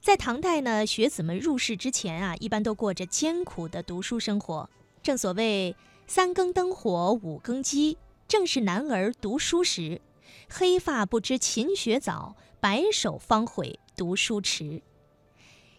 [0.00, 4.68] 在唐代呢，学子们入仕之前啊，一般都过着艰苦的读书生活。
[5.02, 5.74] 正所谓
[6.06, 7.98] “三更灯火五更鸡”，
[8.28, 10.00] 正是男儿读书时。
[10.48, 14.82] 黑发不知勤学早，白首方悔读书迟。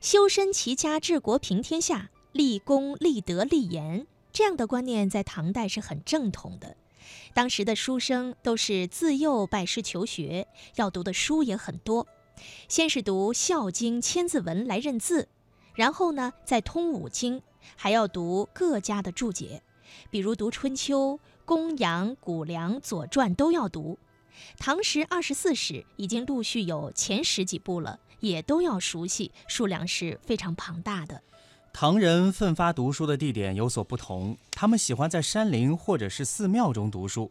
[0.00, 6.76] 修身齐家治国平天下，立功立德立言，这样的观念在唐代是很正统的。
[7.34, 10.46] 当时的书生都是自幼拜师求学，
[10.76, 12.06] 要读的书也很多。
[12.68, 15.28] 先是读《孝经》《千字文》来认字，
[15.74, 17.42] 然后呢再通五经，
[17.76, 19.62] 还要读各家的注解，
[20.10, 23.98] 比如读《春秋》《公羊》《谷梁》《左传》都要读。
[24.58, 31.22] 唐时二十四史已经陆续有前十几部了，也都要熟悉，数量是非常庞大的。
[31.72, 37.30] 唐人奋发读书的地点有所不同，他们喜欢在山林或者是寺庙中读书。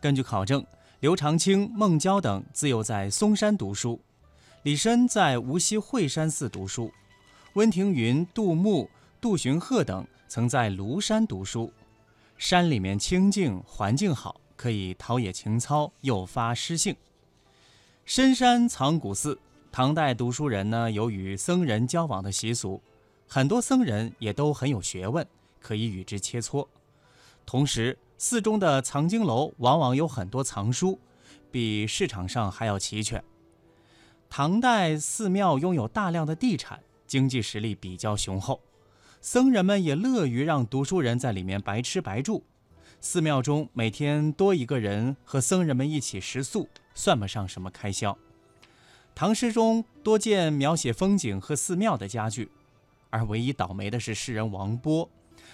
[0.00, 0.64] 根据考证，
[1.00, 4.00] 刘长卿、孟郊等自幼在嵩山读书。
[4.62, 6.92] 李绅在无锡惠山寺读书，
[7.54, 11.72] 温庭筠、杜牧、杜荀鹤等曾在庐山读书。
[12.36, 16.94] 山里面清静，环境好，可以陶冶情操，诱发诗兴。
[18.04, 19.38] 深山藏古寺，
[19.72, 22.82] 唐代读书人呢有与僧人交往的习俗，
[23.26, 25.26] 很多僧人也都很有学问，
[25.58, 26.68] 可以与之切磋。
[27.46, 30.98] 同时，寺中的藏经楼往往有很多藏书，
[31.50, 33.24] 比市场上还要齐全。
[34.32, 38.60] 唐代寺庙拥有大量的地产，经济实力比较雄厚，
[39.20, 42.44] 僧人们也乐于让读书人在里面白吃白住。
[43.00, 48.16] 寺庙中每天多一个人和僧人们一起食宿，算不上什么开销。
[49.16, 52.48] 唐诗中多见描写风景和寺庙的佳句，
[53.10, 55.10] 而唯一倒霉的是诗人王波，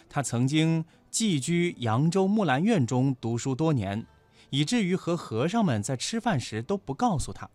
[0.06, 4.04] 他曾经寄居扬州木兰院中读书多年，
[4.50, 7.48] 以至于和和尚们在吃饭时都不告诉他。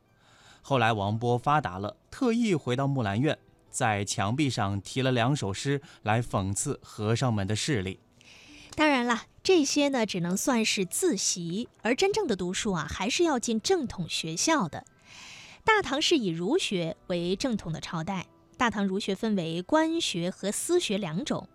[0.62, 3.38] 后来王波发达了，特意回到木兰院，
[3.70, 8.00] 在墙壁上题了两首诗来讽刺和尚们的势力。
[8.76, 14.86] 当然了，这些呢只能算是自习，而真正的读书啊，还是要进正统学校的。
[15.66, 18.28] 大唐是以儒学为正统的朝代，
[18.58, 21.50] 大唐儒学分为官学和私学两种，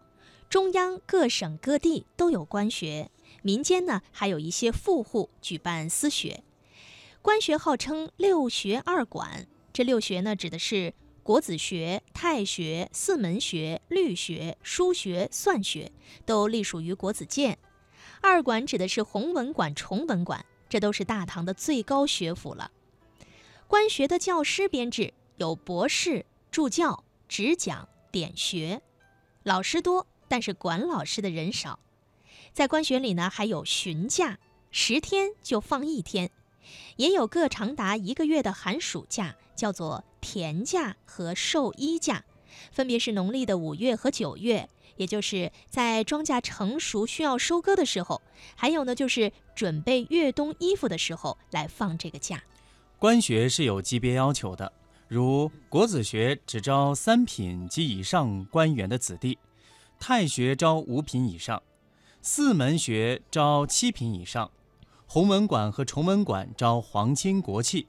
[0.50, 3.10] 中央各省各地都有官学，
[3.42, 6.42] 民间呢还有一些富户举办私学。
[7.26, 10.94] 官学号称六学二馆，这六学呢，指的是
[11.24, 15.90] 国子学、太学、四门学、律学、书学、算学，
[16.24, 17.58] 都隶属于国子监。
[18.20, 22.70] 二馆指的是弘文馆、崇文馆，这都是大唐的最高学府了。
[23.66, 28.80] 官学的教师编制有博士、助教、执讲、点学，
[29.42, 31.80] 老师多，但是管老师的人少。
[32.52, 34.38] 在官学里呢，还有旬假，
[34.70, 36.30] 十天就放一天。
[36.96, 42.24] 也有个长达一个月的寒暑假，叫做田假和授衣假，
[42.72, 48.22] 分别是农历的五月和九月，也就是在庄稼成熟需要收割的时候，
[48.54, 52.42] 还有呢就是准备越冬衣服的时候来放这个假。
[52.98, 54.72] 官学是有级别要求的，
[55.06, 59.38] 如国子学只招三品及以上官员的子弟，
[60.00, 61.62] 太学招五品以上，
[62.22, 64.50] 四门学招七品以上。
[65.08, 67.86] 弘文馆和崇文馆招皇亲国戚，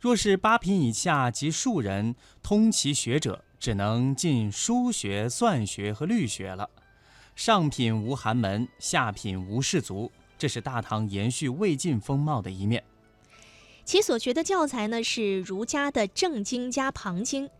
[0.00, 6.70] 若是八品以下及庶人通其学者，只能进书学、算学和律学了。
[7.34, 12.82] 上品无寒门，下品无士族，这是大唐延续魏晋风貌的一面。
[13.84, 17.50] 其所学的教材呢，是儒家的正经加旁经。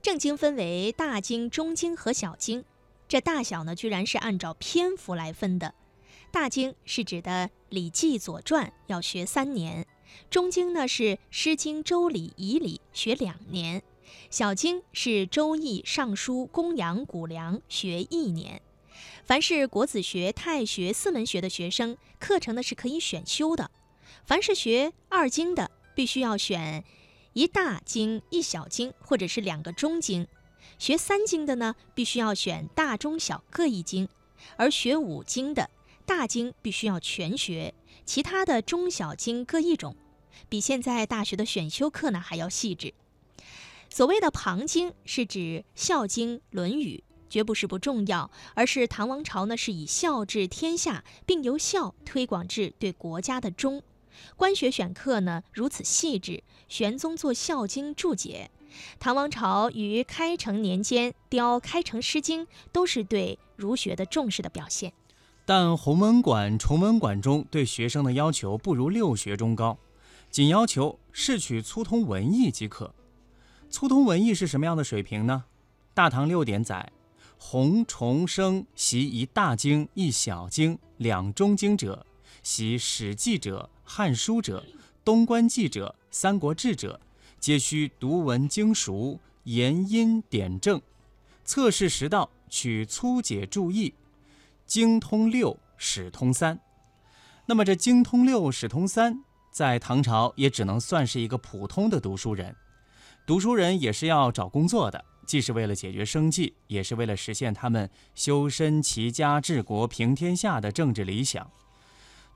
[0.00, 2.64] 正经分为大经、中经和小经，
[3.08, 5.74] 这大小呢，居然是按照篇幅来分的。
[6.34, 9.84] 大经是指的《礼记》《左传》，要学三年；
[10.28, 13.80] 中经呢是《诗经》《周礼》《仪礼》，学两年；
[14.30, 18.60] 小经是《周易》《尚书》《公羊》《谷梁》，学一年。
[19.24, 23.66] 凡是国子学、太学四门学的学生，课程呢是可以选修的；
[24.26, 26.82] 凡是学二经的，必须要选
[27.34, 30.26] 一大经、一小经，或者是两个中经；
[30.80, 34.08] 学三经的呢，必须要选大、中、小各一经；
[34.56, 35.70] 而学五经的，
[36.06, 37.74] 大经必须要全学，
[38.04, 39.96] 其他的中小经各一种，
[40.48, 42.92] 比现在大学的选修课呢还要细致。
[43.88, 45.38] 所谓的旁经是指
[45.74, 53.82] 《孝经》《论语》，绝不是不重要，而是唐王朝呢是以孝治天下，并由孝推广至对国家的忠。
[54.36, 58.50] 官学选课呢如此细致，玄宗做《孝经》注解，
[58.98, 64.92] 唐王朝于开成年间雕《开成诗经》，都是对儒学的重视的表现。
[65.46, 69.78] 但弘文馆、崇文馆中对学生的要求不如六学中高，
[70.30, 72.94] 仅要求试取粗通文艺即可。
[73.68, 75.44] 粗通文艺是什么样的水平呢？
[75.92, 76.90] 《大唐六典》载：
[77.36, 82.06] 洪重生习一大经一小经两中经者，
[82.42, 84.64] 习《史记》者、《汉书》者、
[85.04, 86.98] 东关记者、《三国志》者，
[87.38, 90.80] 皆须读文经熟，言音典正，
[91.44, 93.92] 测试时道，取粗解注意，
[94.74, 96.58] 精通六，史通三。
[97.46, 99.22] 那么这精通六，史通三，
[99.52, 102.52] 在唐朝也只能算是一个普通的读书人。
[103.24, 111.48] 读书人也是要找工作的，既是为了解决生计，也是为了实现他们修身齐家治国平天下的政治理想。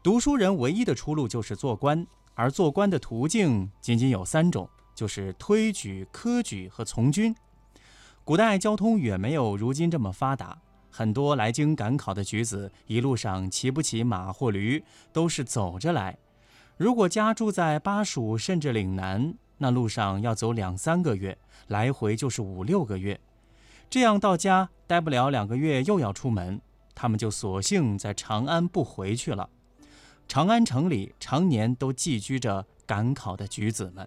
[0.01, 7.35] 读书人唯一的出路就是做官，而做官的途径仅仅有三种，就是推举、科举和从军。
[8.23, 10.57] 古代交通远没有如今这么发达，
[10.91, 14.83] 很多来京赶考的举子一路上骑不起马或驴，
[15.13, 16.17] 都是走着来。
[16.77, 21.37] 如果家住在巴蜀甚至岭南，那路上要走两三个月，
[21.67, 23.21] 来回就是五六个月。
[23.91, 26.61] 这样到家待不了两个月，又要出门，
[26.95, 29.49] 他们就索性在长安不回去了。
[30.29, 34.07] 长安城里常年都寄居着赶考的举子们。